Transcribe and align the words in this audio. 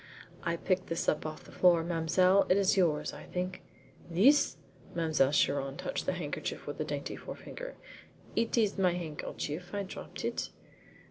"I 0.41 0.55
picked 0.57 0.87
this 0.87 1.07
up 1.07 1.27
off 1.27 1.43
the 1.43 1.51
floor, 1.51 1.83
mademoiselle. 1.83 2.47
It 2.49 2.57
is 2.57 2.75
yours, 2.75 3.13
I 3.13 3.25
think?" 3.25 3.61
"This?" 4.09 4.57
Mademoiselle 4.95 5.31
Chiron 5.31 5.77
touched 5.77 6.07
the 6.07 6.13
handkerchief 6.13 6.65
with 6.65 6.81
a 6.81 6.83
dainty 6.83 7.15
forefinger. 7.15 7.75
"It 8.35 8.57
is 8.57 8.79
my 8.79 8.93
handkerchief. 8.93 9.75
I 9.75 9.83
dropped 9.83 10.25
it." 10.25 10.49